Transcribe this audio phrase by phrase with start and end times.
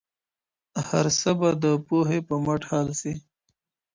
[0.87, 3.13] هر څه به د پوهې په مټ حل سي.